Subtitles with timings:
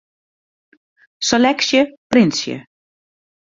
[1.29, 2.55] Seleksje printsje.